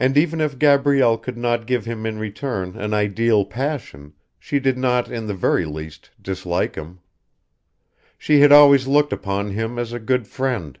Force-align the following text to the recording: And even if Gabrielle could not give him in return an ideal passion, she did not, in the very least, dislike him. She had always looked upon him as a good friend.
And 0.00 0.18
even 0.18 0.40
if 0.40 0.58
Gabrielle 0.58 1.16
could 1.16 1.38
not 1.38 1.68
give 1.68 1.84
him 1.84 2.04
in 2.06 2.18
return 2.18 2.74
an 2.76 2.92
ideal 2.92 3.44
passion, 3.44 4.14
she 4.36 4.58
did 4.58 4.76
not, 4.76 5.08
in 5.12 5.28
the 5.28 5.32
very 5.32 5.64
least, 5.64 6.10
dislike 6.20 6.74
him. 6.74 6.98
She 8.18 8.40
had 8.40 8.50
always 8.50 8.88
looked 8.88 9.12
upon 9.12 9.50
him 9.52 9.78
as 9.78 9.92
a 9.92 10.00
good 10.00 10.26
friend. 10.26 10.76